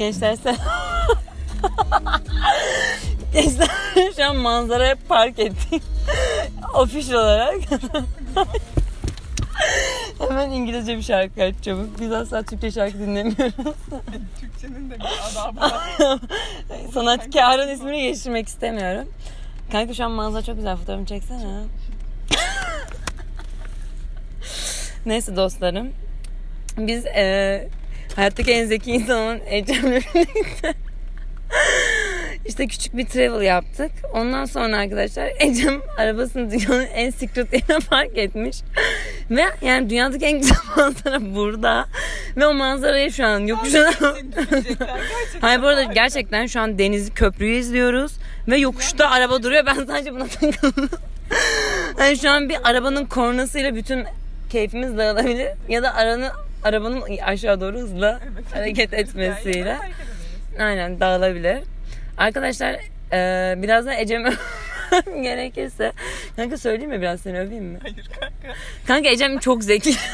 [0.00, 0.56] Gençler sen...
[3.34, 3.68] Gençler
[4.16, 5.82] şu an manzaraya park ettik.
[6.74, 7.54] Official olarak.
[10.18, 12.00] Hemen İngilizce bir şarkı aç çabuk.
[12.00, 13.54] Biz asla Türkçe şarkı dinlemiyoruz.
[14.40, 16.18] Türkçenin de bir adabı var.
[16.94, 19.08] Sanatkarın ismini geçirmek istemiyorum.
[19.72, 20.76] Kanka şu an manzara çok güzel.
[20.76, 21.62] Fotoğrafımı çeksene.
[25.06, 25.92] Neyse dostlarım.
[26.78, 27.68] Biz e,
[28.20, 30.74] hayattaki en zeki insan olan Ecem'le birlikte
[32.46, 33.90] işte küçük bir travel yaptık.
[34.14, 38.56] Ondan sonra arkadaşlar Ecem arabasını dünyanın en secret yerine park etmiş.
[39.30, 41.86] Ve yani dünyadaki en güzel manzara burada.
[42.36, 43.90] Ve o manzarayı şu an yokuşuna...
[45.40, 48.12] Hayır bu arada gerçekten şu an denizi köprüyü izliyoruz.
[48.48, 49.66] Ve yokuşta araba duruyor.
[49.66, 50.88] Ben sadece buna takıldım.
[51.98, 54.04] Yani şu an bir arabanın kornasıyla bütün
[54.50, 55.48] keyfimiz dağılabilir.
[55.68, 56.30] Ya da aranın,
[56.64, 58.44] arabanın aşağı doğru hızla Evet.
[58.56, 59.78] hareket etmesiyle.
[60.58, 61.58] Aynen dağılabilir.
[62.18, 62.74] Arkadaşlar
[63.12, 64.30] e, birazdan Ecem'e
[65.22, 65.92] gerekirse.
[66.36, 67.78] Kanka söyleyeyim mi biraz seni öveyim mi?
[67.82, 68.58] Hayır kanka.
[68.86, 69.94] Kanka Ecem çok zeki.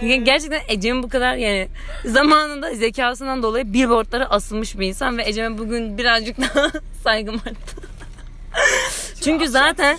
[0.00, 1.68] Gerçekten Ecem bu kadar yani
[2.04, 6.70] zamanında zekasından dolayı billboardlara asılmış bir insan ve Ecem'e bugün birazcık daha
[7.04, 7.76] saygım arttı.
[9.24, 9.98] Çünkü zaten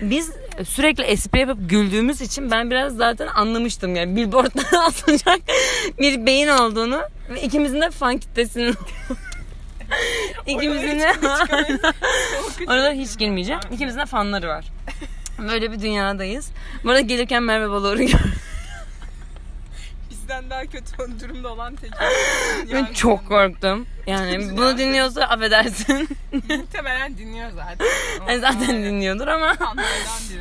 [0.00, 0.30] biz
[0.64, 5.40] sürekli espri yapıp güldüğümüz için ben biraz zaten anlamıştım yani billboardlara asılacak
[5.98, 8.74] bir beyin olduğunu ve ikimizin de fan kitlesinin
[10.46, 11.12] ikimizin de
[12.66, 13.60] Oralara hiç girmeyeceğim.
[13.72, 14.64] İkimizin de fanları var.
[15.38, 16.50] Böyle bir dünyadayız.
[16.84, 18.32] Bu arada gelirken Merve Balor'u gördüm.
[20.30, 21.90] Bizden daha kötü durumda olan tek.
[22.72, 23.86] Ben çok korktum.
[24.06, 26.08] Yani bunu dinliyorsa affedersin.
[26.32, 27.86] Muhtemelen dinliyor zaten.
[28.28, 29.56] Yani zaten dinliyordur ama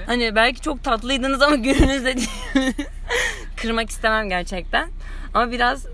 [0.06, 2.74] hani belki çok tatlıydınız ama gününüzde değil.
[3.56, 4.90] Kırmak istemem gerçekten.
[5.34, 5.86] Ama biraz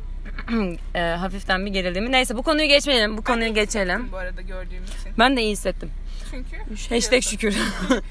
[0.95, 2.11] e, hafiften bir gerilimi.
[2.11, 3.17] Neyse bu konuyu geçmeyelim.
[3.17, 4.11] Bu konuyu geçelim.
[4.11, 5.13] Bu arada gördüğüm için.
[5.19, 5.91] Ben de iyi hissettim.
[6.31, 6.57] Çünkü
[6.95, 7.56] Hashtag şükür.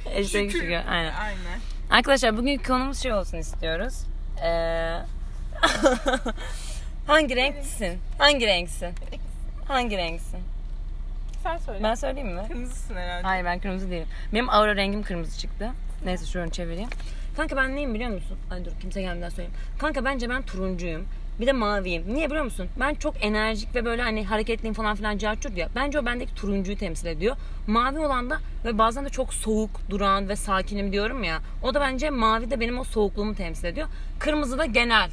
[0.05, 0.73] Hashtag şükür.
[0.73, 1.15] Aynen.
[1.15, 1.61] Aynen.
[1.91, 3.95] Arkadaşlar bugünkü konumuz şey olsun istiyoruz.
[4.45, 4.99] Ee,
[7.07, 7.99] hangi renksin?
[8.19, 8.95] Hangi renksin?
[9.69, 10.41] Hangi renksin?
[11.43, 11.83] Sen söyle.
[11.83, 12.43] Ben söyleyeyim mi?
[12.49, 13.23] Kırmızısın herhalde.
[13.23, 14.09] Hayır ben kırmızı değilim.
[14.33, 15.71] Benim aura rengim kırmızı çıktı.
[16.05, 16.89] Neyse şunu çevireyim.
[17.37, 18.39] Kanka ben neyim biliyor musun?
[18.51, 19.55] Ay dur kimse gelmeden söyleyeyim.
[19.79, 21.07] Kanka bence ben turuncuyum.
[21.41, 22.15] Bir de maviyim.
[22.15, 22.69] Niye biliyor musun?
[22.81, 25.69] Ben çok enerjik ve böyle hani hareketliyim falan filan carçurt ya.
[25.77, 27.37] Bence o bendeki turuncuyu temsil ediyor.
[27.67, 31.39] Mavi olan da ve bazen de çok soğuk, duran ve sakinim diyorum ya.
[31.63, 33.89] O da bence mavi de benim o soğukluğumu temsil ediyor.
[34.19, 35.11] Kırmızı da genel.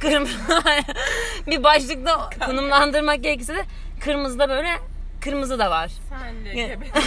[0.00, 0.34] Kırmızı
[1.46, 3.64] bir başlıkta konumlandırmak gerekirse de
[4.00, 4.68] kırmızıda böyle
[5.20, 5.90] kırmızı da var.
[6.08, 6.66] Senle Ya.
[6.66, 6.84] gebe.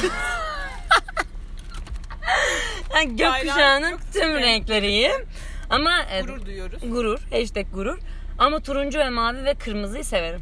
[2.95, 4.41] Yani gökkuşağının tüm renkleri.
[4.43, 5.25] renkleriyim.
[5.69, 6.79] Ama e, Gurur duyuyoruz.
[6.89, 7.99] gurur, hashtag gurur.
[8.39, 10.41] Ama turuncu ve mavi ve kırmızıyı severim.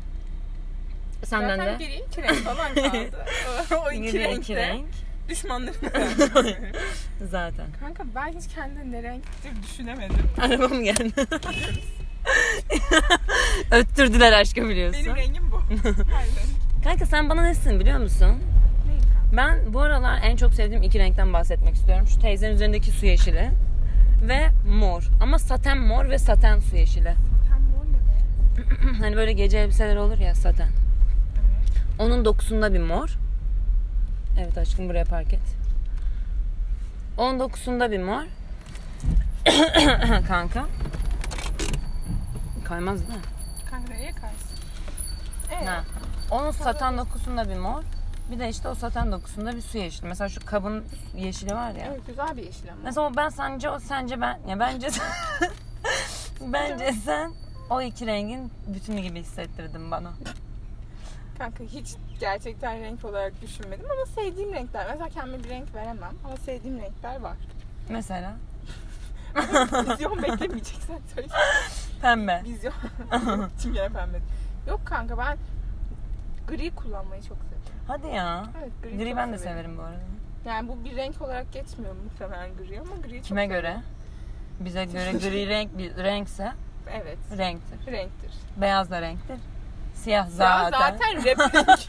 [1.25, 1.84] Senden Zaten de.
[1.86, 3.25] geriye iki renk falan kaldı.
[3.86, 4.86] o iki renkte iki renk.
[5.30, 5.75] düşmanlarım.
[7.31, 7.66] Zaten.
[7.80, 10.30] Kanka ben hiç kendimi ne renktir düşünemedim.
[10.41, 11.12] Arabam geldi.
[13.72, 15.06] Öttürdüler aşkı biliyorsun.
[15.06, 15.56] Benim rengim bu.
[16.16, 16.84] Aynen.
[16.84, 18.35] Kanka sen bana nesin biliyor musun?
[19.38, 22.07] Ben bu aralar en çok sevdiğim iki renkten bahsetmek istiyorum.
[22.07, 23.50] Şu teyzenin üzerindeki su yeşili
[24.28, 25.09] ve mor.
[25.22, 27.13] Ama saten mor ve saten su yeşili.
[27.44, 28.97] Zaten mor ne be?
[29.03, 30.68] Hani böyle gece elbiseler olur ya saten.
[30.68, 31.84] Evet.
[32.00, 33.09] Onun dokusunda bir mor.
[34.39, 35.56] Evet aşkım buraya park et.
[37.18, 38.23] Onun dokusunda bir mor.
[40.28, 40.66] Kanka.
[42.69, 43.25] Kaymaz değil mi?
[43.69, 44.35] Kanka neye karşı?
[45.52, 45.68] Evet.
[45.68, 45.84] Ha.
[46.31, 47.84] Onun saten dokusunda bir mor.
[48.31, 50.07] Bir de işte o saten dokusunda bir su yeşili.
[50.07, 50.85] Mesela şu kabın
[51.16, 51.85] yeşili var ya.
[51.85, 52.81] Evet güzel bir yeşil ama.
[52.84, 55.07] Mesela o ben sence o sence ben ya bence sen,
[56.53, 57.34] bence sen
[57.69, 60.12] o iki rengin bütünü gibi hissettirdin bana.
[61.38, 64.88] Kanka hiç gerçekten renk olarak düşünmedim ama sevdiğim renkler.
[64.90, 67.38] Mesela kendime bir renk veremem ama sevdiğim renkler var.
[67.90, 68.34] Mesela
[69.94, 71.28] Vizyon beklemeyeceksen söyle.
[72.02, 72.42] pembe.
[72.46, 72.74] Vizyon.
[73.62, 74.18] Şimdi gene pembe.
[74.68, 75.38] Yok kanka ben
[76.48, 77.74] gri kullanmayı çok seviyorum.
[77.88, 78.46] Hadi ya.
[78.62, 80.00] Evet gri, Gri çok ben de severim bu arada.
[80.46, 83.62] Yani bu bir renk olarak geçmiyor muhtemelen gri ama gri çok Kime severim.
[83.62, 83.78] göre?
[84.60, 86.51] Bize göre gri renk bir renkse
[86.92, 87.18] Evet.
[87.38, 87.92] renktir.
[87.92, 88.31] Renktir.
[88.57, 89.38] Beyaz da renktir.
[89.95, 90.80] Siyah Ya zaten.
[90.80, 91.80] zaten rap renk.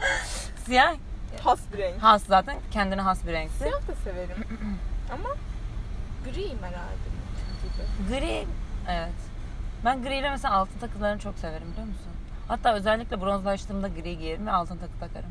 [0.65, 0.95] Siyah
[1.43, 2.03] Has bir renk.
[2.03, 3.57] has zaten kendine has bir renktir.
[3.65, 4.35] Siyah da severim.
[5.13, 5.29] ama
[6.31, 7.07] griyim herhalde.
[8.07, 8.19] Gibi.
[8.19, 8.45] Gri
[8.89, 9.13] evet.
[9.85, 12.11] Ben gri ile mesela altın takılarını çok severim biliyor musun?
[12.47, 15.29] Hatta özellikle bronzlaştığımda gri giyerim ve altın takı takarım.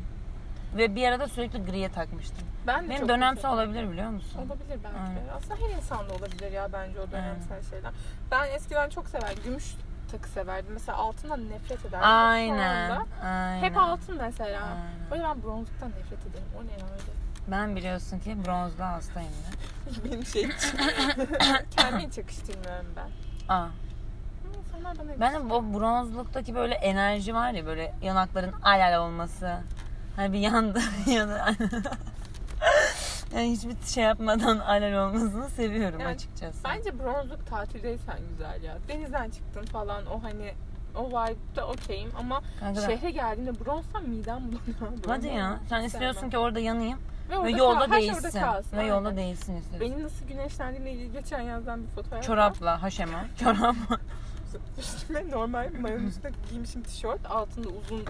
[0.77, 2.47] Ve bir arada sürekli griye takmıştım.
[2.67, 4.39] Ben de Benim çok dönemsel olabilir biliyor musun?
[4.39, 5.31] Olabilir belki de.
[5.37, 7.91] Aslında her insanda olabilir ya bence o dönemsel şeyler.
[8.31, 9.43] Ben eskiden çok severdim.
[9.43, 9.75] Gümüş
[10.11, 10.73] takı severdim.
[10.73, 12.07] Mesela altından nefret ederdim.
[12.09, 13.01] Aynen.
[13.23, 13.61] Aynen.
[13.63, 14.61] Hep altın mesela.
[14.63, 15.11] Aynen.
[15.11, 16.47] Böyle ben bronzluktan nefret ederim.
[16.57, 17.11] O ne ya öyle?
[17.47, 20.03] Ben biliyorsun ki bronzlu hastayım da.
[20.05, 20.79] Benim şey için.
[21.77, 23.09] Kendimi hiç yakıştırmıyorum ben.
[23.55, 23.67] Aa.
[24.67, 29.57] İnsanlar bana Ben de bu bronzluktaki böyle enerji var ya böyle yanakların alal olması.
[30.15, 31.55] Hani bir yanda ya da
[33.35, 36.63] yani hiçbir şey yapmadan alal olmasını seviyorum Yani açıkçası.
[36.63, 38.77] Bence bronzluk tatildeysen güzel ya.
[38.87, 40.53] Denizden çıktın falan o hani
[40.95, 45.07] o vibe'da okeyim ama Kanka şehre geldiğinde bronzsam midem bulanıyor.
[45.07, 45.59] Hadi ya.
[45.69, 46.99] Sen istiyorsun ki orada yanayım
[47.29, 48.39] Ve, ve yolda kal- şey değilsin.
[48.39, 48.77] kalsın.
[48.77, 49.79] Ve yolda değilsin istiyorsun.
[49.79, 52.21] Benim nasıl güneşlendiğimle ilgili geçen yazdan bir fotoğraf var.
[52.21, 53.25] Çorapla, haşema.
[53.39, 53.75] Çorap.
[54.77, 57.25] Üstüme normal mayonun üstüne giymişim tişört.
[57.25, 58.05] Altında uzun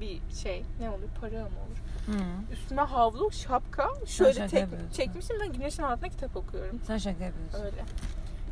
[0.00, 0.64] bir şey.
[0.80, 1.08] Ne olur?
[1.20, 1.78] Para mı olur?
[2.06, 2.52] Hı.
[2.52, 3.88] Üstüme havlu, şapka.
[4.06, 4.90] Şöyle şaka tek, yapıyorsun.
[4.90, 6.80] çekmişim ve güneşin altında kitap okuyorum.
[6.86, 7.64] Sen şaka yapıyorsun.
[7.64, 7.84] Öyle.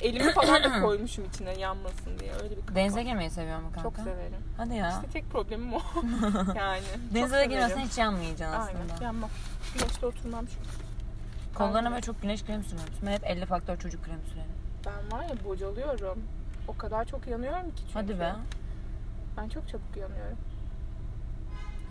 [0.01, 2.33] Elimi falan da koymuşum içine yanmasın diye.
[2.43, 2.75] Öyle bir kafa.
[2.75, 3.83] Denize girmeyi seviyor mu kanka?
[3.83, 4.43] Çok severim.
[4.57, 4.89] Hadi ya.
[4.91, 5.81] İşte tek problemim o.
[6.57, 6.83] yani.
[7.15, 8.79] Denize de girmezsen hiç yanmayacaksın aslında.
[8.95, 9.05] Aynen.
[9.05, 9.31] Yanmam.
[9.75, 10.69] Güneşte oturmam çünkü.
[11.55, 12.95] Kollarına böyle çok güneş kremi sürüyorum.
[13.07, 14.51] Ben hep 50 faktör çocuk kremi sürerim.
[14.87, 16.19] Ben var ya bocalıyorum.
[16.69, 17.93] O kadar çok yanıyorum ki çünkü.
[17.95, 18.33] Hadi be.
[19.37, 20.39] Ben çok çabuk yanıyorum.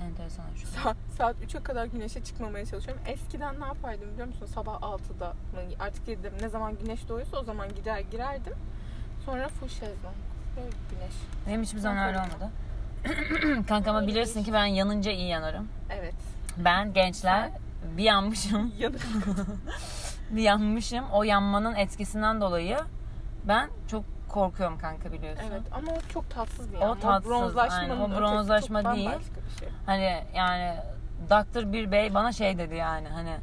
[0.02, 0.68] Enteresan şu.
[0.68, 3.04] Saat, saat 3'e kadar güneşe çıkmamaya çalışıyorum.
[3.08, 4.46] Eskiden ne yapardım biliyor musun?
[4.46, 5.60] Sabah 6'da mı?
[5.80, 8.54] Artık dedim ne zaman güneş doğuyorsa o zaman gider girerdim.
[9.26, 10.16] Sonra full şezlong.
[10.58, 11.14] Ve güneş.
[11.48, 12.50] Benim hiçbir zaman öyle olmadı.
[13.68, 15.68] Kanka ama bilirsin ki ben yanınca iyi yanarım.
[15.90, 16.16] Evet.
[16.58, 17.52] Ben gençler
[17.98, 19.02] bir yanmışım, Yanık.
[20.32, 21.06] bir yanmışım.
[21.14, 22.78] O yanmanın etkisinden dolayı
[23.48, 25.44] ben çok korkuyorum kanka biliyorsun.
[25.52, 27.00] evet ama o çok tatsız bir O yan.
[27.00, 28.16] tatsız, bronzlaşmanın aynen.
[28.16, 29.10] O bronzlaşma çok değil.
[29.10, 29.70] bir şey.
[29.86, 30.76] Hani yani
[31.30, 33.38] Doktor bir bey bana şey dedi yani hani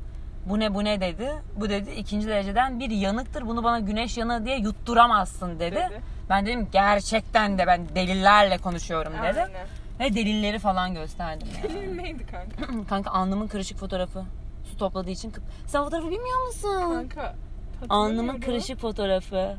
[0.47, 1.33] bu ne bu ne dedi.
[1.57, 3.47] Bu dedi ikinci dereceden bir yanıktır.
[3.47, 5.77] Bunu bana güneş yanığı diye yutturamazsın dedi.
[5.77, 6.01] Dedi.
[6.31, 9.41] Ben dedim gerçekten de ben delillerle konuşuyorum dedi.
[9.41, 9.51] Aynen.
[10.01, 11.69] Ve delilleri falan gösterdim yani.
[11.73, 12.85] Film neydi kanka?
[12.89, 14.25] Kanka alnımın kırışık fotoğrafı.
[14.65, 15.33] Su topladığı için.
[15.67, 16.93] Sen fotoğrafı bilmiyor musun?
[16.95, 17.35] Kanka.
[17.89, 19.57] Alnımın kırışık fotoğrafı.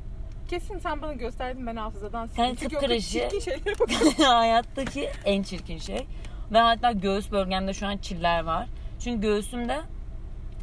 [0.50, 2.44] Kesin sen bana gösterdin ben hafızadan sildim.
[2.46, 3.12] Sen Çünkü o kıpkırışık.
[3.12, 4.24] çirkin şeylere bakıyorum.
[4.24, 6.08] Hayattaki en çirkin şey.
[6.52, 8.68] Ve hatta göğüs bölgemde şu an çiller var.
[9.00, 9.82] Çünkü göğsümde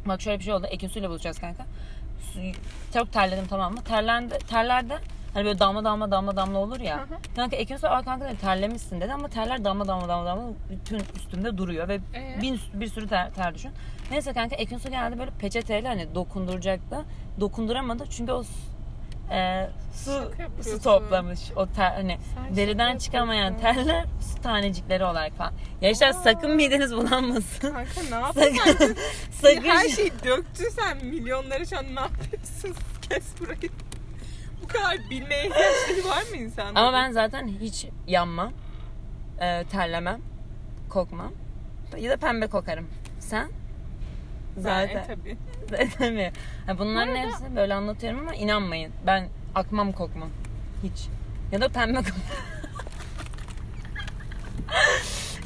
[0.05, 0.67] bak şöyle bir şey oldu.
[0.69, 1.65] Ekin suyla bulacağız kanka.
[2.33, 2.39] Su,
[2.93, 3.83] çok terledim tamam mı?
[3.83, 4.97] Terlendi, terlerde
[5.33, 6.97] hani böyle damla damla damla damla olur ya.
[6.97, 7.17] Hı hı.
[7.35, 10.99] kanka Ekin su "Aa kanka dedi, terlemişsin dedi ama terler damla damla damla damla bütün
[11.15, 12.41] üstümde duruyor ve Ee?
[12.41, 13.71] bir, bir sürü ter, ter düşün.
[14.11, 16.97] Neyse kanka Ekin su geldi böyle peçeteyle hani dokunduracaktı.
[17.39, 18.43] Dokunduramadı çünkü o
[19.31, 20.31] e, su
[20.63, 21.39] su toplamış.
[21.55, 23.83] O ter, hani Sen deriden çıkamayan yapıyorsun.
[23.83, 25.53] terler su tanecikleri olarak falan.
[25.81, 27.71] Gençler sakın mideniz bulanmasın.
[27.71, 28.57] Kanka ne yapıyorsun?
[28.71, 28.97] sakın,
[29.31, 29.61] sakın.
[29.69, 32.75] Her şeyi döktün sen milyonları şu an ne yapıyorsun?
[33.09, 33.71] Kes burayı.
[34.63, 36.75] Bu kadar bilmeye ihtiyaçları var mı insanların?
[36.75, 38.51] Ama ben zaten hiç yanmam.
[39.39, 40.21] e, terlemem.
[40.89, 41.31] Kokmam.
[41.97, 42.87] Ya da pembe kokarım.
[43.19, 43.49] Sen?
[44.57, 44.87] Zaten.
[44.87, 45.05] Zaten.
[45.07, 45.37] tabii.
[45.97, 46.31] Tabii.
[46.67, 48.91] Ha, bunların Bu arada- hepsini böyle anlatıyorum ama inanmayın.
[49.05, 50.29] Ben akmam kokmam.
[50.83, 51.07] Hiç.
[51.51, 52.13] Ya da pembe kok-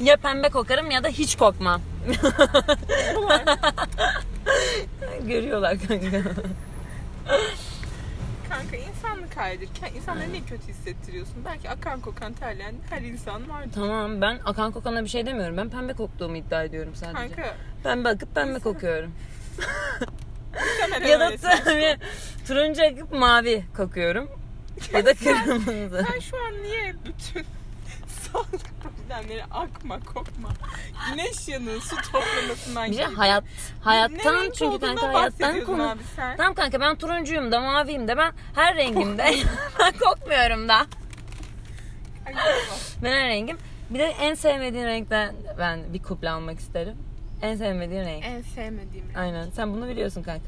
[0.00, 1.80] ya pembe kokarım ya da hiç kokmam.
[5.26, 6.18] Görüyorlar kanka.
[8.52, 9.68] Kanka insanlık halidir.
[9.96, 11.44] İnsanları niye kötü hissettiriyorsun?
[11.44, 13.70] Belki akan kokan terleyen her insan vardır.
[13.74, 15.56] Tamam ben akan kokana bir şey demiyorum.
[15.56, 17.18] Ben pembe koktuğumu iddia ediyorum sadece.
[17.34, 19.12] Kanka Pembe akıp pembe kokuyorum.
[21.08, 21.38] ya da.
[21.38, 21.96] Sen- tabii
[22.46, 24.28] turuncu akıp mavi kokuyorum.
[24.92, 26.04] Ya da kırmızı.
[26.12, 27.46] Sen şu an niye bütün
[28.82, 30.48] problemleri akma kokma
[31.10, 33.18] güneş yanığı su toplamasından Bir şey geliyor.
[33.18, 33.44] hayat
[33.80, 35.90] hayattan renk çünkü olduğundan kanka hayattan konu.
[35.90, 36.36] abi sen.
[36.36, 39.24] Tamam kanka ben turuncuyum da maviyim de ben her rengimde
[39.78, 40.76] ben kokmuyorum da.
[42.26, 42.34] Ay.
[43.02, 43.58] Ben her rengim.
[43.90, 46.96] Bir de en sevmediğin renkten ben bir kuple almak isterim.
[47.42, 48.24] En sevmediğin renk.
[48.24, 49.16] en sevmediğim renk.
[49.18, 49.50] Aynen.
[49.50, 50.44] Sen bunu biliyorsun kanka.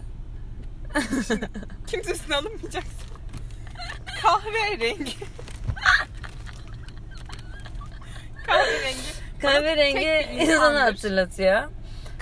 [1.87, 2.93] Kimsesini alınmayacaksın.
[4.23, 5.13] Kahverengi.
[8.47, 8.99] Kahverengi.
[9.43, 11.63] Kahverengi insanı hatırlatıyor.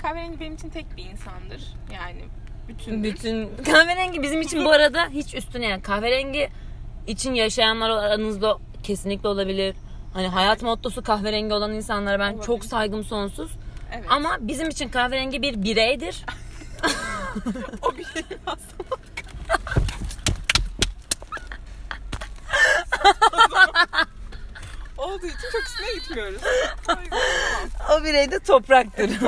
[0.01, 1.63] Kahverengi benim için tek bir insandır.
[1.93, 2.23] Yani
[2.67, 6.49] bütün Bütün kahverengi bizim için bu arada hiç üstüne yani kahverengi
[7.07, 9.75] için yaşayanlar aranızda kesinlikle olabilir.
[10.13, 12.45] Hani hayat mottosu kahverengi olan insanlara ben Olabilir.
[12.45, 13.51] çok saygım sonsuz.
[13.95, 14.05] Evet.
[14.09, 16.25] Ama bizim için kahverengi bir bireydir.
[17.81, 18.83] o bir şey aslında.
[25.23, 26.41] Olduğu için çok üstüne gitmiyoruz.
[27.91, 29.19] O birey de topraktır.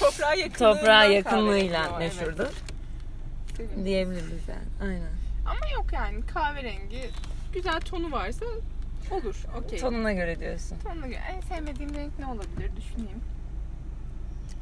[0.00, 2.46] Toprağa yakınlığından Toprağa yakınlığıyla meşhurdur.
[3.60, 3.84] Evet.
[3.84, 4.90] Diyebiliriz yani.
[4.90, 5.10] Aynen.
[5.46, 7.10] Ama yok yani kahverengi
[7.52, 8.46] güzel tonu varsa
[9.10, 9.36] Olur.
[9.58, 9.78] Okey.
[9.78, 10.78] Tonuna göre diyorsun.
[10.78, 11.20] Tonuna göre.
[11.30, 12.70] En sevmediğim renk ne olabilir?
[12.76, 13.20] Düşüneyim.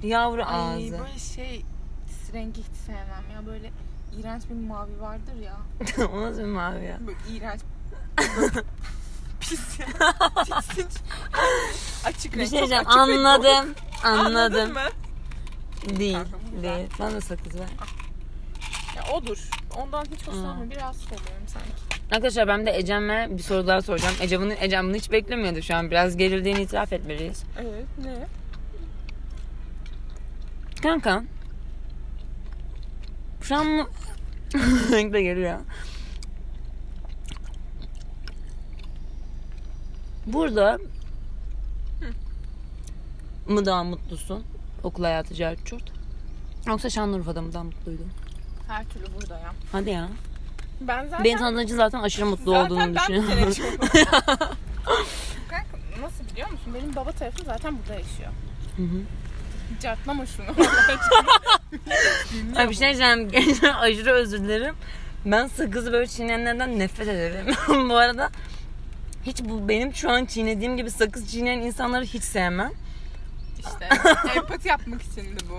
[0.02, 0.98] Yavru Ay ağzı.
[0.98, 1.64] böyle şey
[2.32, 3.46] rengi hiç sevmem ya.
[3.46, 3.70] Böyle
[4.18, 5.56] iğrenç bir mavi vardır ya.
[6.12, 6.98] o nasıl bir mavi ya?
[7.00, 7.60] Böyle iğrenç.
[9.48, 9.86] Pis ya.
[10.44, 10.92] Tiksinç.
[12.04, 12.50] Açık Bir renk.
[12.50, 12.84] şey çok diyeceğim.
[12.86, 13.74] açık renk Anladım.
[14.04, 14.72] Anladın Anladım.
[14.72, 14.80] mı?
[15.98, 16.18] Değil.
[16.50, 16.76] Bu güzel.
[16.76, 16.88] Değil.
[16.98, 17.68] Bana sakız ver.
[18.96, 19.48] Ya odur.
[19.76, 20.70] Ondan hiç hoşlanmıyorum.
[20.70, 21.68] Biraz oluyorum sanki.
[22.12, 24.14] Arkadaşlar ben de Ecem'e bir soru daha soracağım.
[24.20, 25.90] Ecem bunu, Ecem bunu hiç beklemiyordu şu an.
[25.90, 27.42] Biraz gerildiğini itiraf etmeliyiz.
[27.60, 27.84] Evet.
[28.04, 28.26] Ne?
[30.82, 31.22] Kanka.
[33.42, 33.86] Şu an mı...
[34.92, 35.58] Renk de geliyor.
[40.32, 40.78] Burada
[43.48, 44.44] mı daha mutlusun?
[44.82, 45.82] Okul hayatı Cerçurt.
[46.66, 48.06] Yoksa Şanlıurfa'da mı daha mutluydun?
[48.68, 49.52] Her türlü burada ya.
[49.72, 50.08] Hadi ya.
[50.80, 51.24] Ben zaten...
[51.24, 53.52] Beni tanıdığın için zaten aşırı mutlu zaten olduğunu ben düşünüyorum.
[53.52, 53.80] sene çok-
[55.50, 56.74] Kanka nasıl biliyor musun?
[56.74, 58.30] Benim baba tarafım zaten burada yaşıyor.
[58.76, 59.00] Hı hı.
[59.82, 60.46] Cartlama şunu.
[62.56, 63.28] Ay bir şey diyeceğim.
[63.30, 64.74] Gençler aşırı özür dilerim.
[65.24, 67.46] Ben sakızı böyle çiğneyenlerden nefret ederim.
[67.90, 68.30] bu arada
[69.28, 72.72] hiç bu benim şu an çiğnediğim gibi sakız çiğneyen insanları hiç sevmem.
[73.58, 73.88] işte
[74.36, 75.58] empati yapmak içindi bu.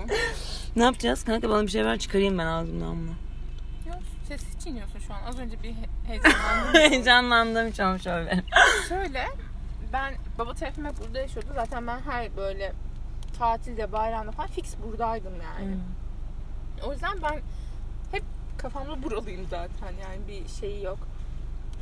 [0.76, 1.24] Ne yapacağız?
[1.24, 3.14] Kanka bana bir şey ver çıkarayım ben ağzımdan bunu.
[3.88, 3.98] Ya
[4.28, 5.20] sessiz çiğniyorsun şu an.
[5.28, 6.74] Az önce bir he- heyecanlandım.
[6.74, 8.44] Heyecanlandığım için olmuş olabilir.
[8.88, 9.26] Şöyle
[9.92, 11.48] ben baba tarafım hep burada yaşıyordu.
[11.54, 12.72] Zaten ben her böyle
[13.38, 15.76] tatilde, bayramda falan fix buradaydım yani.
[16.86, 17.40] O yüzden ben
[18.12, 18.22] hep
[18.58, 20.98] kafamda buralıyım zaten yani bir şeyi yok.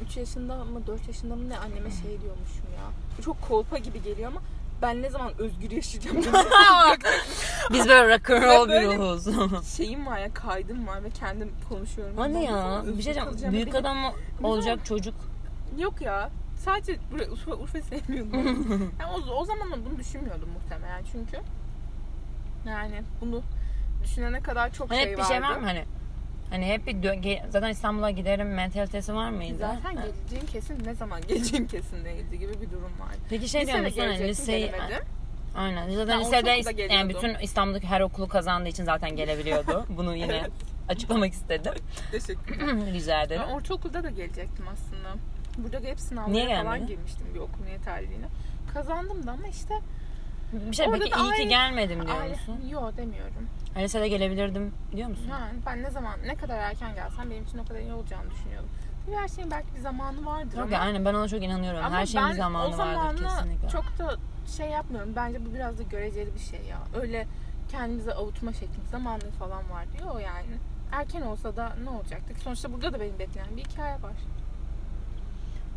[0.05, 3.23] 3 yaşında mı 4 yaşında mı ne anneme şey diyormuşum ya.
[3.25, 4.41] Çok kolpa gibi geliyor ama
[4.83, 6.17] ben ne zaman özgür yaşayacağım.
[7.73, 9.77] Biz böyle rock and roll bir ruhuz.
[9.77, 12.15] şeyim var ya kaydım var ve kendim konuşuyorum.
[12.17, 12.83] Hadi ya.
[12.99, 13.53] Bir şey diyeceğim.
[13.53, 13.97] Büyük adam
[14.43, 15.15] olacak çocuk.
[15.79, 16.31] Yok ya.
[16.65, 16.99] Sadece
[17.33, 18.93] Urfa, Urfa sevmiyordum.
[19.01, 21.41] yani o, o zaman bunu düşünmüyordum muhtemelen çünkü.
[22.67, 23.43] Yani bunu
[24.05, 25.33] düşünene kadar çok Hani şey hep bir vardı.
[25.33, 25.85] şey var mı hani?
[26.51, 29.57] Hani hep bir dö- zaten İstanbul'a giderim mentalitesi var mıydı?
[29.59, 30.03] Zaten Ha.
[30.07, 33.15] geleceğim kesin ne zaman geleceğim kesin değildi gibi bir durum var.
[33.31, 34.01] Peki şey diyor musun?
[34.01, 34.73] Hani liseyi...
[35.57, 35.91] Aynen.
[35.91, 39.87] Zaten Ben lisede yani bütün İstanbul'daki her okulu kazandığı için zaten gelebiliyordu.
[39.97, 40.51] Bunu yine Evet.
[40.89, 41.73] açıklamak istedim.
[42.11, 42.59] Teşekkür
[42.93, 43.43] Rica ederim.
[43.49, 45.09] Ben ortaokulda da gelecektim aslında.
[45.59, 46.87] Burada hep sınavlara Niye falan gelmedin?
[46.87, 48.27] girmiştim bir okul yeterliliğine.
[48.75, 49.75] Kazandım da ama işte
[50.53, 52.33] Bir şey Orada peki iyi ki gelmedim diyor aile...
[52.33, 52.61] musun?
[52.71, 53.49] Yo demiyorum.
[53.75, 55.29] Hani lisede gelebilirdim diyor musun?
[55.31, 58.71] Yani ben ne zaman ne kadar erken gelsem benim için o kadar iyi olacağını düşünüyordum.
[59.07, 61.85] Tabii her şeyin belki bir zamanı vardır Yok ama, aynen ben ona çok inanıyorum.
[61.85, 63.69] ama her şeyin bir zamanı o vardır kesinlikle.
[63.69, 64.17] çok da
[64.57, 65.13] şey yapmıyorum.
[65.17, 66.79] Bence bu biraz da göreceli bir şey ya.
[67.01, 67.27] Öyle
[67.71, 70.59] kendimize avutma şeklimiz zamanlı falan var diyor yani.
[70.93, 72.35] Erken olsa da ne olacaktı?
[72.35, 72.41] ki?
[72.41, 74.13] Sonuçta burada da benim bekleyen bir hikaye var.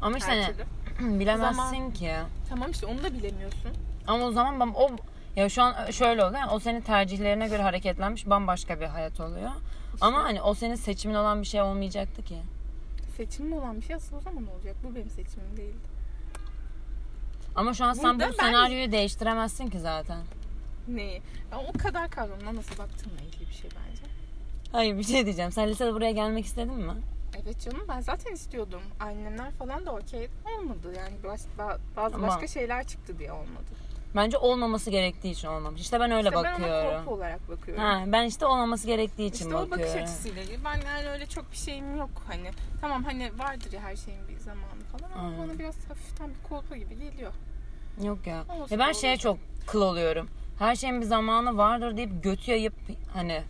[0.02, 0.54] Ama işte
[1.00, 2.12] hani bilemezsin Zaman- ki.
[2.50, 3.72] Tamam işte onu da bilemiyorsun.
[4.08, 4.90] Ama o zaman ben o
[5.36, 6.40] ya şu an şöyle oluyor.
[6.40, 9.52] Yani o senin tercihlerine göre hareketlenmiş bambaşka bir hayat oluyor.
[10.02, 12.38] Ama hani o senin seçimin olan bir şey olmayacaktı ki.
[13.18, 14.76] Seçimim olan bir şey asıl o zaman olacak.
[14.84, 15.92] Bu benim seçimim değildi.
[17.56, 20.22] Ama şu an sen Burada bu ben- senaryoyu değiştiremezsin ki zaten.
[20.88, 21.22] Neyi?
[21.52, 24.02] Ya o kadar kavramına nasıl baktığımla ilgili bir şey bence.
[24.72, 25.52] Hayır bir şey diyeceğim.
[25.52, 26.94] Sen lisede buraya gelmek istedin mi?
[27.44, 28.82] Evet canım ben zaten istiyordum.
[29.00, 30.28] Annemler falan da okey
[30.58, 30.94] olmadı.
[30.98, 31.48] Yani bazı
[32.16, 33.72] Ama- başka şeyler çıktı diye olmadı.
[34.16, 35.82] Bence olmaması gerektiği için olmamış.
[35.82, 37.06] İşte ben öyle işte ben ona bakıyorum.
[37.06, 37.84] korku olarak bakıyorum.
[37.84, 40.04] Ha, ben işte olmaması gerektiği için işte o bakış bakıyorum.
[40.04, 40.66] açısıyla ilgili.
[40.66, 42.52] Ben yani öyle çok bir şeyim yok hani.
[42.82, 45.40] Tamam hani vardır ya her şeyin bir zamanı falan ama Aynen.
[45.50, 47.32] bana biraz hafiften bir kolpa gibi geliyor.
[48.04, 48.44] Yok ya.
[48.50, 49.38] Olsa Ya ben da şeye çok
[49.68, 50.30] kıl oluyorum.
[50.60, 52.74] Her şeyin bir zamanı vardır deyip götü yayıp
[53.14, 53.42] hani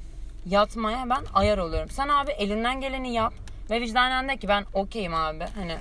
[0.46, 1.90] yatmaya ben ayar oluyorum.
[1.90, 3.34] Sen abi elinden geleni yap
[3.70, 5.46] ve vicdanen de ki ben okeyim abi.
[5.56, 5.78] Hani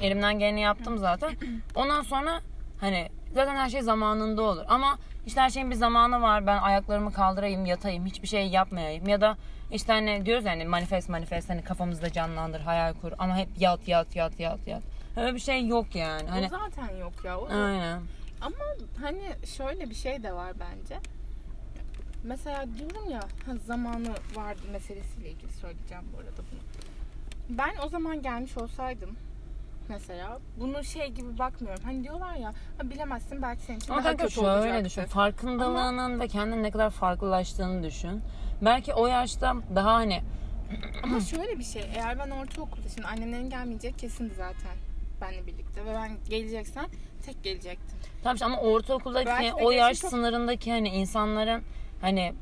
[0.00, 1.36] elimden geleni yaptım zaten.
[1.74, 2.40] Ondan sonra
[2.80, 4.64] hani zaten her şey zamanında olur.
[4.68, 6.46] Ama işte her şeyin bir zamanı var.
[6.46, 9.08] Ben ayaklarımı kaldırayım, yatayım, hiçbir şey yapmayayım.
[9.08, 9.36] Ya da
[9.70, 13.12] işte hani diyoruz yani manifest manifest hani kafamızda canlandır, hayal kur.
[13.18, 14.82] Ama hep yat yat yat yat yat.
[15.16, 16.28] Öyle bir şey yok yani.
[16.28, 17.38] Hani O zaten yok ya.
[17.40, 18.00] O da- aynen.
[18.40, 18.56] Ama
[19.00, 19.22] hani
[19.56, 21.00] şöyle bir şey de var bence.
[22.24, 23.20] Mesela diyorum ya
[23.66, 26.60] zamanı vardı meselesiyle ilgili söyleyeceğim bu arada bunu.
[27.58, 29.16] Ben o zaman gelmiş olsaydım
[29.88, 31.84] mesela bunu şey gibi bakmıyorum.
[31.84, 34.84] Hani diyorlar ya ha, bilemezsin belki senin için Ama daha kötü şöyle olacaktı.
[34.84, 35.04] düşün.
[35.04, 38.22] Farkındalığının ve kendin ne kadar farklılaştığını düşün.
[38.62, 40.22] Belki o yaşta daha hani
[41.02, 41.82] Ama şöyle bir şey.
[41.94, 44.76] Eğer ben ortaokulda şimdi annemlerin gelmeyecek kesindi zaten
[45.20, 46.86] benle birlikte ve ben geleceksem
[47.26, 47.98] tek gelecektim.
[48.22, 51.62] tamam işte ama ortaokuldaki Belki o yaş çok- sınırındaki hani insanların
[52.00, 52.32] hani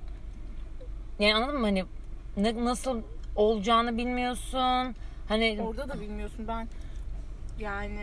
[1.19, 1.85] yani anladın mı hani
[2.37, 3.03] ne, nasıl
[3.37, 4.95] olacağını bilmiyorsun.
[5.29, 6.69] Hani Orada da bilmiyorsun ben
[7.59, 8.01] yani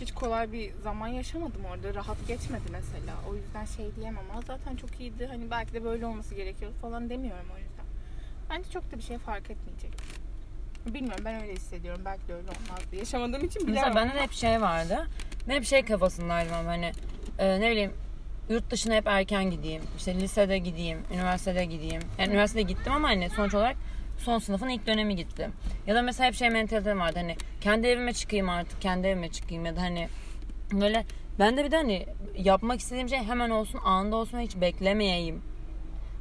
[0.00, 1.94] hiç kolay bir zaman yaşamadım orada.
[1.94, 3.14] Rahat geçmedi mesela.
[3.30, 5.26] O yüzden şey diyemem ama zaten çok iyiydi.
[5.26, 7.84] Hani belki de böyle olması gerekiyordu falan demiyorum o yüzden.
[8.50, 9.92] Bence çok da bir şey fark etmeyecek.
[10.86, 12.02] Bilmiyorum ben öyle hissediyorum.
[12.04, 12.96] Belki de öyle olmazdı.
[12.96, 13.74] Yaşamadığım için bilemem.
[13.74, 15.08] Mesela bende de hep şey vardı.
[15.48, 16.92] Ben hep şey kafasındaydım ama hani
[17.38, 17.92] e, ne bileyim
[18.48, 19.82] yurt dışına hep erken gideyim.
[19.96, 22.02] İşte lisede gideyim, üniversitede gideyim.
[22.18, 23.76] Yani üniversitede gittim ama hani sonuç olarak
[24.18, 25.52] son sınıfın ilk dönemi gittim.
[25.86, 29.66] Ya da mesela hep şey mentalitem vardı hani kendi evime çıkayım artık, kendi evime çıkayım
[29.66, 30.08] ya da hani
[30.72, 31.04] böyle
[31.38, 32.06] ben de bir de hani
[32.38, 35.42] yapmak istediğim şey hemen olsun, anında olsun hiç beklemeyeyim.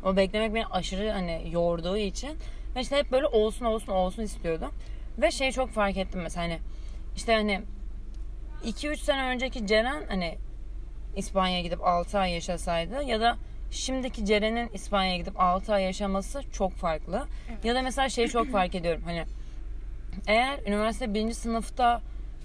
[0.05, 2.37] O beklemek beni aşırı hani yorduğu için
[2.75, 4.71] ve işte hep böyle olsun olsun olsun istiyordum.
[5.17, 6.59] Ve şeyi çok fark ettim mesela hani
[7.15, 7.61] işte hani
[8.65, 10.37] 2-3 sene önceki Ceren hani
[11.15, 13.37] İspanya'ya gidip 6 ay yaşasaydı ya da
[13.73, 17.27] şimdiki Ceren'in İspanya'ya gidip 6 ay yaşaması çok farklı.
[17.49, 17.65] Evet.
[17.65, 19.25] Ya da mesela şeyi çok fark ediyorum hani
[20.27, 22.01] eğer üniversite birinci sınıfta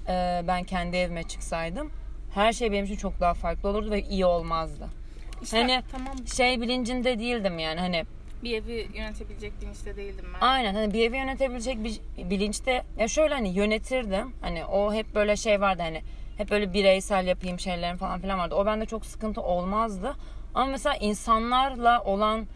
[0.09, 1.91] e, ben kendi evime çıksaydım
[2.35, 4.89] her şey benim için çok daha farklı olurdu ve iyi olmazdı.
[5.43, 8.05] İşte Hani- tamam Şey bilincinde değildim yani hani
[8.43, 10.47] bir evi yönetebilecek bilinçte değildim ben.
[10.47, 14.33] Aynen hani bir evi yönetebilecek bir bilinçte ya şöyle hani yönetirdim.
[14.41, 16.03] Hani o hep böyle şey vardı hani
[16.37, 18.55] hep böyle bireysel yapayım şeylerin falan filan vardı.
[18.55, 20.15] O bende çok sıkıntı olmazdı.
[20.59, 22.47] Ama mesela insanlarla olan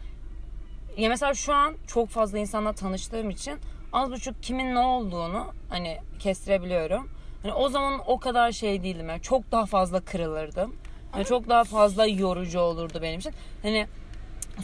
[0.97, 3.59] ya mesela şu an çok fazla insanla tanıştığım için
[3.93, 7.09] az buçuk kimin ne olduğunu hani kestirebiliyorum.
[7.41, 10.75] Hani o zaman o kadar şey değildim yani çok daha fazla kırılırdım.
[11.11, 13.33] Hani çok daha fazla yorucu olurdu benim için.
[13.61, 13.87] Hani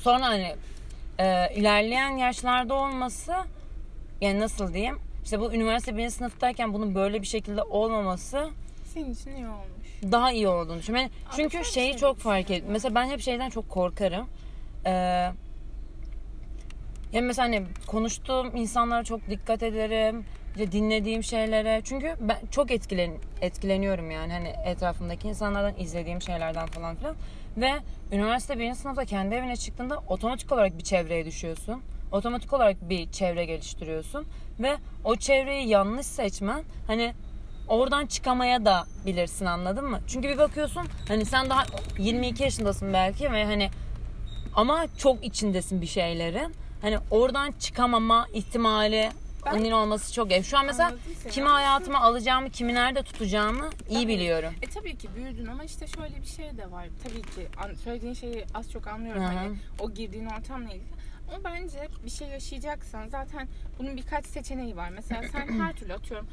[0.02, 0.56] sonra hani
[1.20, 3.34] e, ilerleyen yaşlarda olması
[4.22, 8.50] yani nasıl diyeyim işte bu üniversite birinci sınıftayken bunun böyle bir şekilde olmaması
[8.94, 9.79] Senin için iyi olmuş.
[10.04, 11.12] Daha iyi olduğunu düşünüyorum.
[11.24, 12.64] Yani çünkü şeyi şey çok fark et.
[12.68, 14.28] Mesela ben hep şeyden çok korkarım.
[14.86, 14.92] Ee,
[17.14, 20.26] yani mesela hani konuştuğum insanlara çok dikkat ederim.
[20.52, 21.82] İşte dinlediğim şeylere.
[21.84, 27.16] Çünkü ben çok etkilen etkileniyorum yani hani etrafımdaki insanlardan izlediğim şeylerden falan filan.
[27.58, 27.72] Ve
[28.12, 31.82] üniversite birinci sınıfta kendi evine çıktığında otomatik olarak bir çevreye düşüyorsun.
[32.12, 34.26] Otomatik olarak bir çevre geliştiriyorsun.
[34.60, 37.14] Ve o çevreyi yanlış seçmen hani
[37.70, 40.00] oradan çıkamaya da bilirsin anladın mı?
[40.08, 41.64] Çünkü bir bakıyorsun hani sen daha
[41.98, 43.70] 22 yaşındasın belki ve hani
[44.56, 46.54] ama çok içindesin bir şeylerin.
[46.82, 49.10] Hani oradan çıkamama ihtimali
[49.46, 50.44] Ben- onun olması çok iyi.
[50.44, 50.94] Şu an mesela
[51.32, 54.08] kimi hayatıma alacağımı, kimi nerede tutacağımı iyi Tabii.
[54.08, 54.54] biliyorum.
[54.62, 56.88] E tabii ki büyüdün ama işte şöyle bir şey de var.
[57.04, 57.48] Tabii ki
[57.84, 59.24] söylediğin şeyi az çok anlıyorum.
[59.24, 59.34] Hı hı.
[59.34, 60.90] Hani o girdiğin ortamla ilgili.
[61.36, 63.48] Ama bence bir şey yaşayacaksan zaten
[63.80, 64.90] bunun birkaç seçeneği var.
[64.90, 66.28] Mesela sen her türlü atıyorum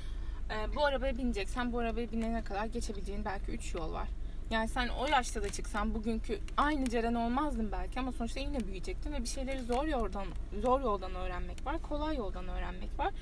[0.50, 4.08] e, bu arabaya bineceksen bu arabaya binene kadar geçebileceğin belki 3 yol var.
[4.50, 9.12] Yani sen o yaşta da çıksan bugünkü aynı Ceren olmazdın belki ama sonuçta yine büyüyecektin
[9.12, 10.26] ve bir şeyleri zor yoldan
[10.62, 13.14] zor yoldan öğrenmek var, kolay yoldan öğrenmek var.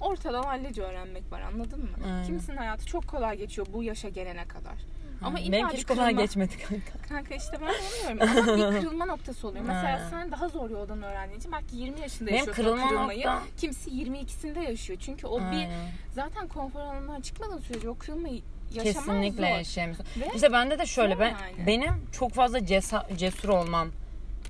[0.00, 1.96] Ortadan hallice öğrenmek var anladın mı?
[2.04, 2.24] Aynen.
[2.24, 4.74] Kimisinin hayatı çok kolay geçiyor bu yaşa gelene kadar.
[5.22, 7.08] Ama illa Benim bir kırılma- geçmedi kanka.
[7.08, 9.64] Kanka işte ben anlıyorum ama bir kırılma noktası oluyor.
[9.66, 13.20] Mesela sen daha zor yoldan öğrendiğin için belki 20 yaşında Benim yaşıyorsun kırılma kırılmayı.
[13.20, 14.98] noktam- Kimisi 22'sinde yaşıyor.
[15.02, 15.68] Çünkü o bir
[16.14, 18.42] zaten konfor alanından çıkmadığın sürece o kırılmayı
[18.74, 19.56] Kesinlikle zor.
[19.56, 20.06] yaşayamıyorsun.
[20.20, 21.66] Ve İşte bende de şöyle ben yani.
[21.66, 23.88] benim çok fazla cesa- cesur olmam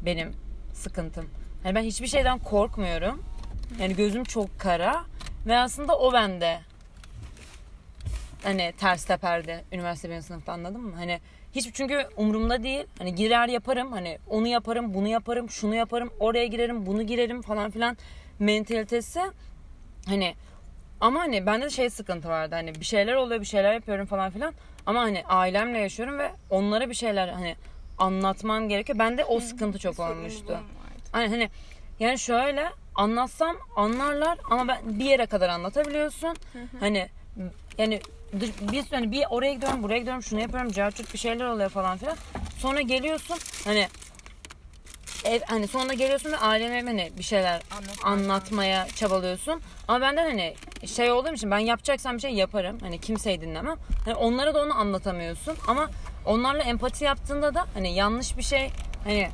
[0.04, 0.32] benim
[0.72, 1.30] sıkıntım.
[1.64, 3.22] Yani ben hiçbir şeyden korkmuyorum.
[3.80, 5.04] Yani gözüm çok kara
[5.46, 6.60] ve aslında o bende
[8.44, 10.92] hani ters teperdi üniversite birinci sınıfta anladın mı?
[10.96, 11.20] Hani
[11.54, 12.84] hiç çünkü umurumda değil.
[12.98, 13.92] Hani girer yaparım.
[13.92, 17.96] Hani onu yaparım, bunu yaparım, şunu yaparım, oraya girerim, bunu girerim falan filan
[18.38, 19.20] mentalitesi.
[20.06, 20.34] Hani
[21.00, 22.54] ama hani bende de şey sıkıntı vardı.
[22.54, 24.54] Hani bir şeyler oluyor, bir şeyler yapıyorum falan filan.
[24.86, 27.56] Ama hani ailemle yaşıyorum ve onlara bir şeyler hani
[27.98, 28.98] anlatmam gerekiyor.
[28.98, 30.58] Bende o sıkıntı çok olmuştu.
[31.12, 31.50] Hani hani
[32.00, 36.36] yani şöyle anlatsam anlarlar ama ben bir yere kadar anlatabiliyorsun.
[36.80, 37.08] Hani
[37.78, 38.00] yani
[38.40, 42.16] bir hani bir oraya gidiyorum, buraya gidiyorum, şunu yapıyorum, carçurt bir şeyler oluyor falan filan.
[42.58, 43.88] Sonra geliyorsun hani
[45.24, 49.60] ev hani sonra geliyorsun ve ailene hani bir şeyler Anlatman anlatmaya çabalıyorsun.
[49.88, 50.54] Ama benden hani
[50.86, 52.78] şey olduğum için ben yapacaksam bir şey yaparım.
[52.80, 53.76] Hani kimseyi dinlemem.
[54.04, 55.56] Hani onlara da onu anlatamıyorsun.
[55.68, 55.90] Ama
[56.26, 58.70] onlarla empati yaptığında da hani yanlış bir şey
[59.04, 59.28] hani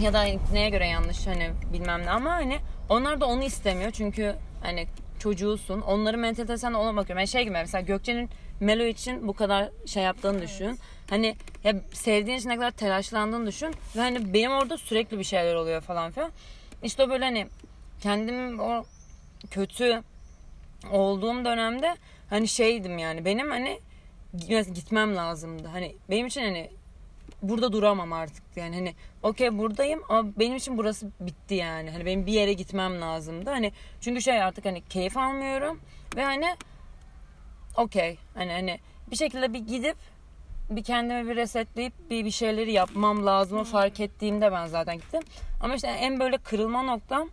[0.00, 3.90] ya da neye göre yanlış hani bilmem ne ama hani onlar da onu istemiyor.
[3.90, 4.86] Çünkü hani
[5.20, 5.80] çocuğusun.
[5.80, 7.18] Onların mentalitesinden ona bakıyorum.
[7.18, 8.30] Yani şey gibi mesela Gökçe'nin
[8.60, 10.78] Melo için bu kadar şey yaptığını düşün.
[11.10, 13.74] Hani ya sevdiğin için ne kadar telaşlandığını düşün.
[13.96, 16.30] Ve hani benim orada sürekli bir şeyler oluyor falan filan.
[16.82, 17.46] İşte böyle hani
[18.00, 18.84] kendim o
[19.50, 20.02] kötü
[20.92, 21.96] olduğum dönemde
[22.30, 23.80] hani şeydim yani benim hani
[24.74, 25.68] gitmem lazımdı.
[25.68, 26.70] Hani benim için hani
[27.42, 31.90] burada duramam artık yani hani okey buradayım ama benim için burası bitti yani.
[31.90, 33.50] Hani benim bir yere gitmem lazımdı.
[33.50, 35.80] Hani çünkü şey artık hani keyif almıyorum
[36.16, 36.56] ve hani
[37.76, 39.96] okey hani hani bir şekilde bir gidip
[40.70, 45.22] bir kendimi bir resetleyip bir bir şeyleri yapmam lazımı fark ettiğimde ben zaten gittim.
[45.62, 47.28] Ama işte en böyle kırılma noktam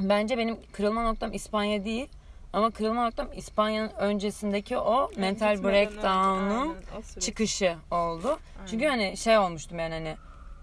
[0.00, 2.08] bence benim kırılma noktam İspanya değil.
[2.54, 6.76] Ama kırılma noktam İspanya'nın öncesindeki o mental Gitmeden breakdown'un
[7.20, 8.28] çıkışı oldu.
[8.28, 8.66] Aynen.
[8.66, 10.16] Çünkü hani şey olmuştum yani hani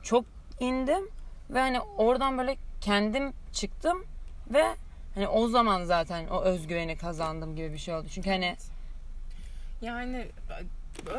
[0.03, 0.25] çok
[0.59, 1.09] indim
[1.49, 4.05] ve hani oradan böyle kendim çıktım
[4.53, 4.63] ve
[5.15, 8.07] hani o zaman zaten o özgüveni kazandım gibi bir şey oldu.
[8.11, 8.55] Çünkü hani
[9.81, 10.27] Yani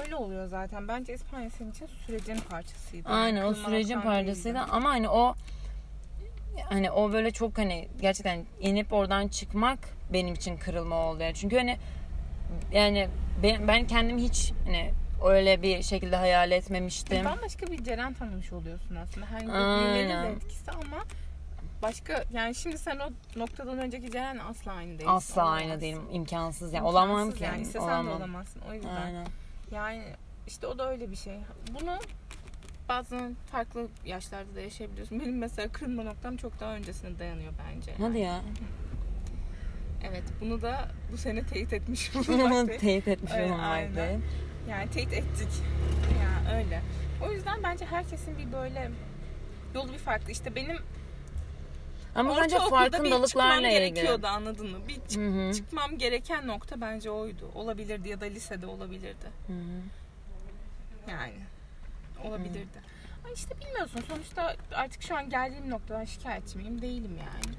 [0.03, 0.89] öyle oluyor zaten.
[0.89, 3.09] Bence İspanya senin için sürecin parçasıydı.
[3.09, 4.71] aynen o sürecin parçasıydı değildi.
[4.71, 5.35] ama hani o
[6.69, 9.79] hani o böyle çok hani gerçekten inip oradan çıkmak
[10.13, 11.23] benim için kırılma oldu.
[11.23, 11.79] Yani çünkü hani
[12.73, 13.09] yani
[13.43, 14.93] ben, ben kendimi hiç hani
[15.25, 17.25] öyle bir şekilde hayal etmemiştim.
[17.25, 19.27] Bambaşka bir Ceren tanımış oluyorsun aslında.
[19.41, 21.05] Birbirinin de etkisi ama
[21.83, 25.07] başka yani şimdi sen o noktadan önceki Ceren asla aynı değilsin.
[25.07, 25.81] Asla aynı Olamazsın.
[25.81, 26.03] değilim.
[26.13, 26.89] imkansız yani.
[26.89, 27.45] İmkansız Olamam ki.
[27.45, 28.17] Yani istesen de Olamam.
[28.17, 28.63] olamazsın.
[28.71, 28.97] O yüzden.
[28.97, 29.27] Aynen.
[29.71, 30.03] Yani
[30.47, 31.39] işte o da öyle bir şey.
[31.81, 31.99] Bunu
[32.89, 35.21] bazen farklı yaşlarda da yaşayabiliyorsun.
[35.21, 37.93] Benim mesela kırılma noktam çok daha öncesine dayanıyor bence.
[37.99, 38.41] Hadi ya.
[40.05, 42.81] Evet bunu da bu sene teyit etmiş bulunmaktayım.
[42.81, 44.25] Teyit etmiş Aynen, olmaktayım.
[44.71, 45.49] Yani teyit ettik.
[46.23, 46.83] Ya öyle.
[47.23, 48.91] O yüzden bence herkesin bir böyle
[49.75, 50.33] yolu bir farklı.
[50.33, 50.77] İşte benim
[52.15, 53.79] Ama bence farkındalıklarla ilgili.
[53.95, 54.79] gerekiyordu anladın mı?
[54.89, 55.53] Bir çık- Hı hı.
[55.55, 57.51] çıkmam gereken nokta bence oydu.
[57.55, 59.27] Olabilirdi ya da lisede olabilirdi.
[59.47, 59.83] Hı hı.
[61.11, 61.33] Yani
[62.25, 62.79] olabilirdi.
[63.25, 66.83] Ama işte bilmiyorsun sonuçta artık şu an geldiğim noktadan şikayetçi miyim?
[66.83, 67.57] Değilim yani.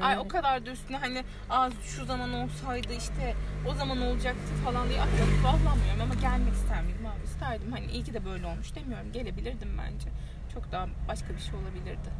[0.00, 3.34] Ay o kadar da üstüne hani az şu zaman olsaydı işte
[3.68, 8.04] o zaman olacaktı falan diye atlatıp bağlamıyorum ama gelmek ister miydim abi isterdim hani iyi
[8.04, 10.08] ki de böyle olmuş demiyorum gelebilirdim bence
[10.54, 12.10] çok daha başka bir şey olabilirdi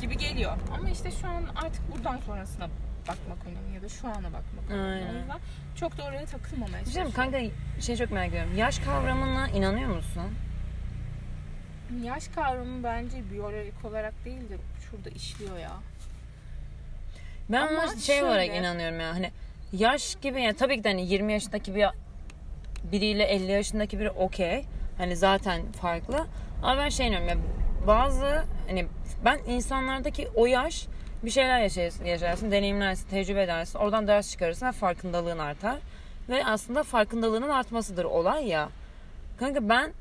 [0.00, 2.68] gibi geliyor ama işte şu an artık buradan sonrasına
[3.08, 5.14] bakmak önemli ya da şu ana bakmak önemli Aynen.
[5.14, 5.38] o yüzden
[5.76, 7.32] çok da oraya takılmamaya Güzelim çalışıyorum.
[7.42, 8.56] kanka şey çok merak ediyorum.
[8.56, 10.22] Yaş kavramına inanıyor musun?
[12.02, 14.56] Yaş kavramı bence biyolojik olarak değil de
[14.90, 15.72] şurada işliyor ya.
[17.50, 19.30] Ben Ama ona şey şöyle- olarak inanıyorum ya hani
[19.72, 21.86] yaş gibi yani tabii ki de hani 20 yaşındaki bir
[22.92, 24.64] biriyle 50 yaşındaki biri okey.
[24.98, 26.26] Hani zaten farklı.
[26.62, 27.36] Ama ben şey diyorum ya
[27.86, 28.86] bazı hani
[29.24, 30.86] ben insanlardaki o yaş
[31.24, 33.78] bir şeyler yaşarsın, yaşarsın, deneyimlersin, tecrübe edersin.
[33.78, 35.76] Oradan ders çıkarırsın ve farkındalığın artar.
[36.28, 38.68] Ve aslında farkındalığının artmasıdır olay ya.
[39.38, 39.92] Kanka ben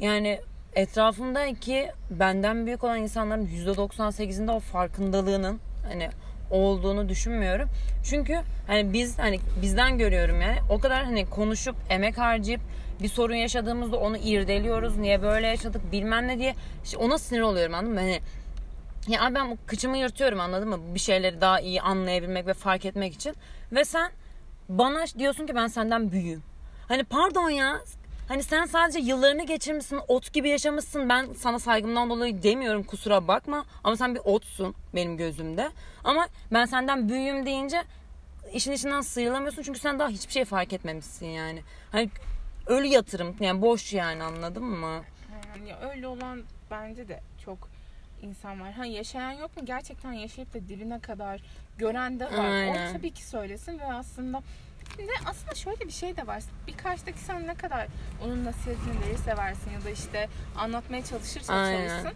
[0.00, 0.40] yani
[0.74, 6.10] etrafımdaki benden büyük olan insanların %98'inde o farkındalığının hani
[6.50, 7.68] olduğunu düşünmüyorum.
[8.04, 12.60] Çünkü hani biz hani bizden görüyorum yani o kadar hani konuşup emek harcayıp
[13.02, 14.96] bir sorun yaşadığımızda onu irdeliyoruz.
[14.96, 18.00] Niye böyle yaşadık bilmem ne diye İşte ona sinir oluyorum anladın mı?
[18.00, 18.20] Hani
[19.08, 20.94] ya abi ben kıçımı yırtıyorum anladın mı?
[20.94, 23.34] Bir şeyleri daha iyi anlayabilmek ve fark etmek için.
[23.72, 24.12] Ve sen
[24.68, 26.42] bana diyorsun ki ben senden büyüğüm.
[26.88, 27.80] Hani pardon ya.
[28.28, 31.08] Hani sen sadece yıllarını geçirmişsin, ot gibi yaşamışsın.
[31.08, 33.64] Ben sana saygımdan dolayı demiyorum kusura bakma.
[33.84, 35.70] Ama sen bir otsun benim gözümde.
[36.04, 37.82] Ama ben senden büyüğüm deyince
[38.52, 39.62] işin içinden sıyrılamıyorsun.
[39.62, 41.62] Çünkü sen daha hiçbir şey fark etmemişsin yani.
[41.92, 42.10] Hani
[42.66, 45.00] ölü yatırım yani boş yani anladın mı?
[45.48, 47.68] Yani öyle olan bence de çok
[48.22, 48.72] insan var.
[48.72, 49.64] Ha yaşayan yok mu?
[49.64, 51.40] Gerçekten yaşayıp da dibine kadar
[51.78, 52.50] gören de var.
[52.50, 52.90] Aynen.
[52.90, 54.42] O tabii ki söylesin ve aslında
[54.98, 56.42] de aslında şöyle bir şey de var.
[56.66, 57.86] Bir karşıdaki sen ne kadar
[58.24, 61.88] onun nasihatini verirse versin ya da işte anlatmaya çalışırsa Aynen.
[61.88, 62.12] çalışsın.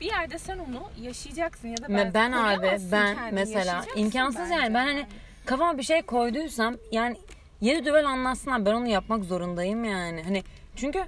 [0.00, 2.62] Bir yerde sen onu yaşayacaksın ya da Ben, ben, abi
[2.92, 5.06] ben kendini, mesela imkansız bence yani ben hani
[5.46, 7.16] kafama bir şey koyduysam yani
[7.60, 10.22] yedi düvel anlatsınlar ben onu yapmak zorundayım yani.
[10.22, 10.42] Hani
[10.76, 11.04] çünkü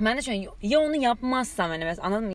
[0.00, 2.30] ben de şöyle ya onu yapmazsam hani mesela anladın mı?